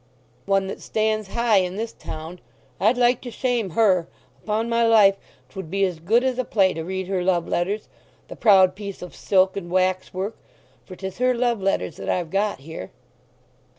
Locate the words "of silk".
9.03-9.55